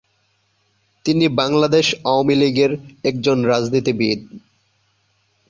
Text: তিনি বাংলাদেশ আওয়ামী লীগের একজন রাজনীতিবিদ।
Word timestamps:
তিনি 1.05 1.25
বাংলাদেশ 1.39 1.85
আওয়ামী 2.05 2.35
লীগের 2.35 2.71
একজন 3.03 3.37
রাজনীতিবিদ। 3.45 4.19